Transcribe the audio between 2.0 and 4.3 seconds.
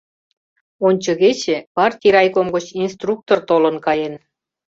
райком гыч инструктор толын каен.